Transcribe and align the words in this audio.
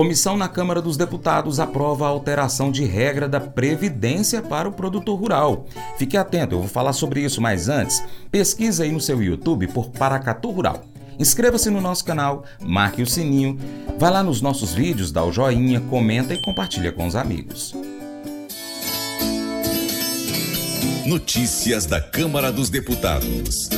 Comissão 0.00 0.34
na 0.34 0.48
Câmara 0.48 0.80
dos 0.80 0.96
Deputados 0.96 1.60
aprova 1.60 2.06
a 2.06 2.08
alteração 2.08 2.72
de 2.72 2.86
regra 2.86 3.28
da 3.28 3.38
Previdência 3.38 4.40
para 4.40 4.66
o 4.66 4.72
produtor 4.72 5.20
rural. 5.20 5.66
Fique 5.98 6.16
atento, 6.16 6.54
eu 6.54 6.60
vou 6.60 6.68
falar 6.68 6.94
sobre 6.94 7.20
isso, 7.20 7.38
mas 7.38 7.68
antes, 7.68 8.02
pesquisa 8.30 8.82
aí 8.82 8.90
no 8.90 8.98
seu 8.98 9.22
YouTube 9.22 9.66
por 9.66 9.90
Paracatu 9.90 10.50
Rural. 10.52 10.86
Inscreva-se 11.18 11.68
no 11.68 11.82
nosso 11.82 12.02
canal, 12.02 12.44
marque 12.62 13.02
o 13.02 13.06
sininho, 13.06 13.58
vá 13.98 14.08
lá 14.08 14.22
nos 14.22 14.40
nossos 14.40 14.72
vídeos, 14.72 15.12
dá 15.12 15.22
o 15.22 15.30
joinha, 15.30 15.82
comenta 15.82 16.32
e 16.32 16.40
compartilha 16.40 16.92
com 16.92 17.06
os 17.06 17.14
amigos. 17.14 17.74
Notícias 21.04 21.84
da 21.84 22.00
Câmara 22.00 22.50
dos 22.50 22.70
Deputados. 22.70 23.68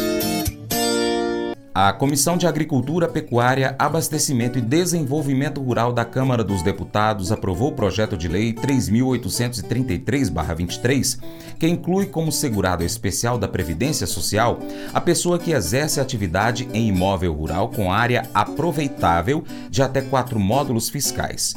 A 1.74 1.90
Comissão 1.90 2.36
de 2.36 2.46
Agricultura, 2.46 3.08
Pecuária, 3.08 3.74
Abastecimento 3.78 4.58
e 4.58 4.60
Desenvolvimento 4.60 5.58
Rural 5.58 5.90
da 5.90 6.04
Câmara 6.04 6.44
dos 6.44 6.60
Deputados 6.60 7.32
aprovou 7.32 7.70
o 7.70 7.74
projeto 7.74 8.14
de 8.14 8.28
lei 8.28 8.52
3833-23, 8.52 11.18
que 11.58 11.66
inclui 11.66 12.04
como 12.04 12.30
segurado 12.30 12.84
especial 12.84 13.38
da 13.38 13.48
Previdência 13.48 14.06
Social 14.06 14.58
a 14.92 15.00
pessoa 15.00 15.38
que 15.38 15.52
exerce 15.52 15.98
atividade 15.98 16.68
em 16.74 16.88
imóvel 16.88 17.32
rural 17.32 17.70
com 17.70 17.90
área 17.90 18.28
aproveitável 18.34 19.42
de 19.70 19.80
até 19.80 20.02
quatro 20.02 20.38
módulos 20.38 20.90
fiscais. 20.90 21.54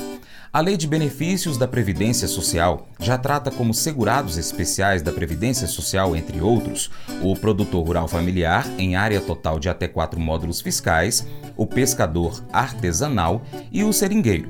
A 0.55 0.61
Lei 0.61 0.77
de 0.77 0.87
Benefícios 0.87 1.57
da 1.57 1.67
Previdência 1.67 2.29
Social 2.29 2.87
já 2.97 3.17
trata 3.17 3.51
como 3.51 3.73
segurados 3.73 4.37
especiais 4.37 5.01
da 5.01 5.11
Previdência 5.11 5.67
Social, 5.67 6.15
entre 6.15 6.39
outros, 6.39 6.89
o 7.21 7.35
produtor 7.35 7.85
rural 7.85 8.07
familiar 8.07 8.65
em 8.77 8.95
área 8.95 9.19
total 9.19 9.59
de 9.59 9.67
até 9.67 9.85
quatro 9.85 10.17
módulos 10.17 10.61
fiscais, 10.61 11.27
o 11.57 11.67
pescador 11.67 12.41
artesanal 12.53 13.41
e 13.69 13.83
o 13.83 13.91
seringueiro. 13.91 14.49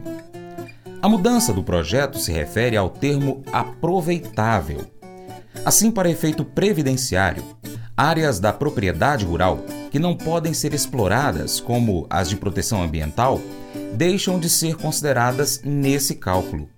A 1.01 1.09
mudança 1.09 1.51
do 1.51 1.63
projeto 1.63 2.19
se 2.19 2.31
refere 2.31 2.77
ao 2.77 2.87
termo 2.87 3.41
aproveitável. 3.51 4.85
Assim, 5.65 5.89
para 5.89 6.07
efeito 6.07 6.45
previdenciário, 6.45 7.43
áreas 7.97 8.39
da 8.39 8.53
propriedade 8.53 9.25
rural 9.25 9.57
que 9.89 9.97
não 9.97 10.15
podem 10.15 10.53
ser 10.53 10.71
exploradas, 10.71 11.59
como 11.59 12.05
as 12.11 12.29
de 12.29 12.35
proteção 12.35 12.83
ambiental, 12.83 13.41
deixam 13.93 14.39
de 14.39 14.49
ser 14.49 14.75
consideradas 14.75 15.61
nesse 15.63 16.15
cálculo. 16.15 16.69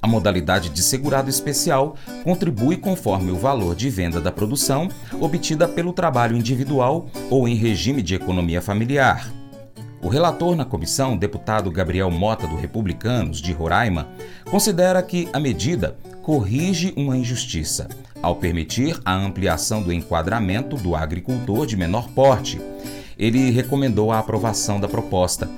A 0.00 0.06
modalidade 0.06 0.68
de 0.68 0.82
segurado 0.82 1.28
especial 1.28 1.96
contribui 2.22 2.76
conforme 2.76 3.32
o 3.32 3.36
valor 3.36 3.74
de 3.74 3.90
venda 3.90 4.20
da 4.20 4.30
produção 4.30 4.88
obtida 5.20 5.66
pelo 5.66 5.92
trabalho 5.92 6.36
individual 6.36 7.08
ou 7.28 7.48
em 7.48 7.56
regime 7.56 8.00
de 8.00 8.14
economia 8.14 8.62
familiar. 8.62 9.28
O 10.00 10.08
relator 10.08 10.54
na 10.54 10.64
comissão, 10.64 11.16
deputado 11.16 11.70
Gabriel 11.72 12.10
Mota 12.10 12.46
do 12.46 12.54
Republicanos 12.54 13.40
de 13.40 13.52
Roraima, 13.52 14.08
considera 14.48 15.02
que 15.02 15.28
a 15.32 15.40
medida 15.40 15.96
corrige 16.22 16.94
uma 16.96 17.16
injustiça 17.16 17.88
ao 18.22 18.36
permitir 18.36 19.00
a 19.04 19.14
ampliação 19.14 19.82
do 19.82 19.92
enquadramento 19.92 20.76
do 20.76 20.94
agricultor 20.94 21.66
de 21.66 21.76
menor 21.76 22.08
porte. 22.10 22.60
Ele 23.18 23.50
recomendou 23.50 24.12
a 24.12 24.20
aprovação 24.20 24.78
da 24.78 24.86
proposta, 24.86 25.50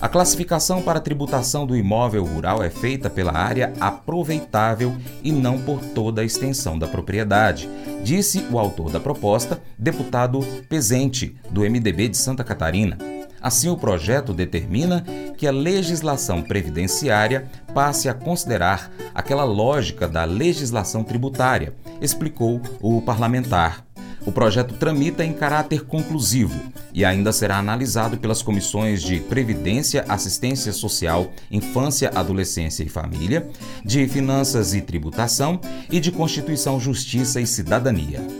a 0.00 0.08
classificação 0.08 0.80
para 0.80 0.98
tributação 0.98 1.66
do 1.66 1.76
imóvel 1.76 2.24
rural 2.24 2.62
é 2.62 2.70
feita 2.70 3.10
pela 3.10 3.36
área 3.36 3.72
aproveitável 3.78 4.96
e 5.22 5.30
não 5.30 5.60
por 5.60 5.80
toda 5.80 6.22
a 6.22 6.24
extensão 6.24 6.78
da 6.78 6.86
propriedade, 6.86 7.68
disse 8.02 8.46
o 8.50 8.58
autor 8.58 8.90
da 8.90 8.98
proposta, 8.98 9.60
deputado 9.78 10.40
Pezente, 10.68 11.36
do 11.50 11.60
MDB 11.60 12.08
de 12.08 12.16
Santa 12.16 12.42
Catarina. 12.42 12.96
Assim, 13.42 13.68
o 13.68 13.76
projeto 13.76 14.34
determina 14.34 15.04
que 15.36 15.46
a 15.46 15.50
legislação 15.50 16.42
previdenciária 16.42 17.46
passe 17.74 18.08
a 18.08 18.14
considerar 18.14 18.90
aquela 19.14 19.44
lógica 19.44 20.06
da 20.06 20.24
legislação 20.24 21.02
tributária, 21.02 21.74
explicou 22.00 22.60
o 22.80 23.00
parlamentar. 23.00 23.84
O 24.26 24.32
projeto 24.32 24.74
tramita 24.74 25.24
em 25.24 25.32
caráter 25.32 25.84
conclusivo 25.84 26.60
e 26.92 27.04
ainda 27.04 27.32
será 27.32 27.58
analisado 27.58 28.18
pelas 28.18 28.42
comissões 28.42 29.02
de 29.02 29.20
Previdência, 29.20 30.04
Assistência 30.08 30.72
Social, 30.72 31.32
Infância, 31.50 32.10
Adolescência 32.14 32.84
e 32.84 32.88
Família, 32.88 33.48
de 33.84 34.06
Finanças 34.06 34.74
e 34.74 34.80
Tributação 34.80 35.60
e 35.90 36.00
de 36.00 36.12
Constituição, 36.12 36.78
Justiça 36.78 37.40
e 37.40 37.46
Cidadania. 37.46 38.39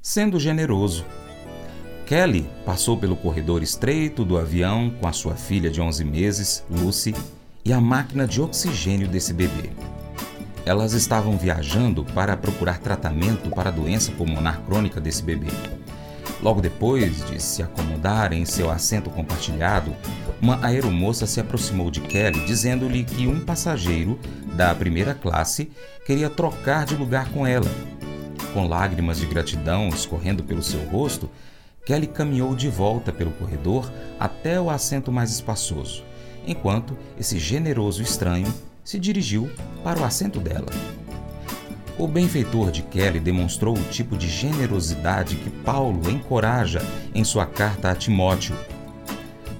Sendo 0.00 0.40
generoso. 0.40 1.04
Kelly 2.06 2.46
passou 2.66 2.96
pelo 2.96 3.16
corredor 3.16 3.62
estreito 3.62 4.24
do 4.24 4.36
avião 4.36 4.92
com 5.00 5.06
a 5.06 5.12
sua 5.12 5.34
filha 5.34 5.70
de 5.70 5.80
11 5.80 6.04
meses, 6.04 6.64
Lucy, 6.68 7.14
e 7.64 7.72
a 7.72 7.80
máquina 7.80 8.26
de 8.26 8.40
oxigênio 8.40 9.08
desse 9.08 9.32
bebê. 9.32 9.70
Elas 10.64 10.92
estavam 10.92 11.36
viajando 11.36 12.04
para 12.04 12.36
procurar 12.36 12.78
tratamento 12.78 13.50
para 13.50 13.68
a 13.68 13.72
doença 13.72 14.12
pulmonar 14.12 14.60
crônica 14.62 15.00
desse 15.00 15.22
bebê. 15.22 15.48
Logo 16.40 16.60
depois 16.60 17.24
de 17.26 17.40
se 17.40 17.62
acomodar 17.62 18.32
em 18.32 18.44
seu 18.44 18.70
assento 18.70 19.10
compartilhado, 19.10 19.94
uma 20.40 20.64
aeromoça 20.64 21.24
se 21.26 21.40
aproximou 21.40 21.90
de 21.90 22.00
Kelly 22.00 22.44
dizendo-lhe 22.46 23.04
que 23.04 23.28
um 23.28 23.40
passageiro 23.40 24.18
da 24.54 24.74
primeira 24.74 25.14
classe 25.14 25.70
queria 26.04 26.28
trocar 26.28 26.84
de 26.84 26.96
lugar 26.96 27.28
com 27.30 27.46
ela. 27.46 27.70
Com 28.52 28.66
lágrimas 28.66 29.18
de 29.18 29.26
gratidão 29.26 29.88
escorrendo 29.88 30.42
pelo 30.42 30.62
seu 30.62 30.80
rosto, 30.88 31.30
Kelly 31.86 32.08
caminhou 32.08 32.54
de 32.54 32.68
volta 32.68 33.12
pelo 33.12 33.30
corredor 33.32 33.90
até 34.18 34.60
o 34.60 34.68
assento 34.68 35.10
mais 35.10 35.30
espaçoso, 35.30 36.04
enquanto 36.46 36.96
esse 37.18 37.38
generoso 37.38 38.02
estranho 38.02 38.52
se 38.84 38.98
dirigiu 38.98 39.50
para 39.82 40.00
o 40.00 40.04
assento 40.04 40.40
dela. 40.40 40.70
O 41.98 42.08
benfeitor 42.08 42.70
de 42.70 42.82
Kelly 42.82 43.20
demonstrou 43.20 43.76
o 43.76 43.84
tipo 43.84 44.16
de 44.16 44.28
generosidade 44.28 45.36
que 45.36 45.50
Paulo 45.50 46.10
encoraja 46.10 46.80
em 47.14 47.22
sua 47.22 47.46
carta 47.46 47.90
a 47.90 47.94
Timóteo. 47.94 48.56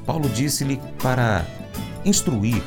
Paulo 0.07 0.29
disse-lhe 0.29 0.81
para 1.03 1.47
instruir 2.05 2.63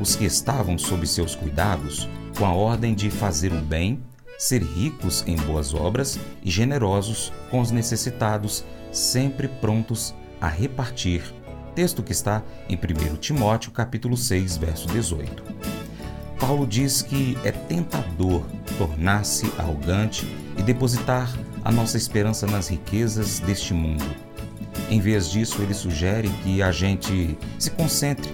os 0.00 0.16
que 0.16 0.24
estavam 0.24 0.78
sob 0.78 1.06
seus 1.06 1.34
cuidados 1.34 2.08
com 2.36 2.46
a 2.46 2.52
ordem 2.52 2.94
de 2.94 3.10
fazer 3.10 3.52
o 3.52 3.60
bem, 3.60 4.02
ser 4.38 4.62
ricos 4.62 5.22
em 5.26 5.36
boas 5.36 5.74
obras 5.74 6.18
e 6.42 6.50
generosos 6.50 7.32
com 7.50 7.60
os 7.60 7.70
necessitados, 7.70 8.64
sempre 8.90 9.46
prontos 9.46 10.14
a 10.40 10.48
repartir. 10.48 11.22
Texto 11.74 12.02
que 12.02 12.12
está 12.12 12.42
em 12.68 12.76
1 12.76 13.16
Timóteo, 13.16 13.72
capítulo 13.72 14.16
6, 14.16 14.58
verso 14.58 14.86
18. 14.88 15.42
Paulo 16.38 16.66
diz 16.66 17.00
que 17.00 17.38
é 17.44 17.50
tentador 17.50 18.44
tornar-se 18.76 19.46
arrogante 19.58 20.26
e 20.58 20.62
depositar 20.62 21.32
a 21.64 21.72
nossa 21.72 21.96
esperança 21.96 22.46
nas 22.46 22.68
riquezas 22.68 23.38
deste 23.40 23.72
mundo. 23.72 24.04
Em 24.90 25.00
vez 25.00 25.30
disso, 25.30 25.62
ele 25.62 25.72
sugere 25.72 26.28
que 26.42 26.62
a 26.62 26.70
gente 26.70 27.38
se 27.58 27.70
concentre 27.70 28.30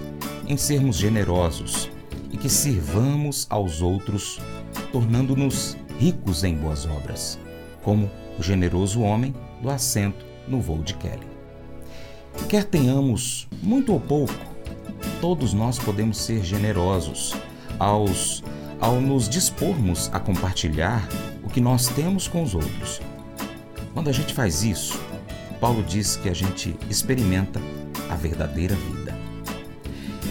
em 0.47 0.57
sermos 0.57 0.97
generosos 0.97 1.91
e 2.33 2.37
que 2.37 2.49
sirvamos 2.49 3.47
aos 3.49 3.83
outros, 3.83 4.41
tornando-nos 4.91 5.77
ricos 5.99 6.43
em 6.43 6.57
boas 6.57 6.87
obras, 6.87 7.39
como 7.83 8.11
o 8.39 8.43
generoso 8.43 9.01
homem 9.01 9.35
do 9.63 9.71
assento 9.71 10.27
no 10.49 10.61
voo 10.61 10.83
de 10.83 10.95
Kelly. 10.95 11.38
Quer 12.47 12.65
tenhamos 12.65 13.49
muito 13.63 13.93
ou 13.93 14.01
pouco, 14.01 14.35
todos 15.21 15.53
nós 15.53 15.79
podemos 15.79 16.19
ser 16.19 16.45
generosos 16.45 17.35
aos, 17.79 18.43
ao 18.81 19.01
nos 19.01 19.29
dispormos 19.29 20.11
a 20.13 20.21
compartilhar 20.21 21.09
o 21.45 21.49
que 21.49 21.61
nós 21.61 21.89
temos 21.89 22.29
com 22.29 22.43
os 22.43 22.55
outros. 22.55 23.01
Quando 23.95 24.09
a 24.09 24.13
gente 24.13 24.35
faz 24.35 24.63
isso, 24.63 25.01
Paulo 25.61 25.83
diz 25.83 26.17
que 26.17 26.29
a 26.29 26.35
gente 26.35 26.77
experimenta 26.89 27.61
a 28.09 28.15
verdadeira 28.15 28.75
vida. 28.75 29.17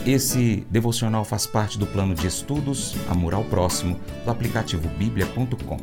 Esse 0.05 0.65
devocional 0.69 1.25
faz 1.25 1.45
parte 1.45 1.77
do 1.77 1.85
plano 1.85 2.15
de 2.15 2.27
estudos 2.27 2.95
Amor 3.09 3.33
ao 3.33 3.43
Próximo 3.43 3.99
do 4.23 4.31
aplicativo 4.31 4.87
bíblia.com. 4.97 5.77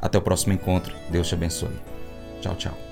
Até 0.00 0.16
o 0.16 0.22
próximo 0.22 0.52
encontro. 0.52 0.94
Deus 1.10 1.28
te 1.28 1.34
abençoe. 1.34 1.74
Tchau, 2.40 2.54
tchau. 2.54 2.91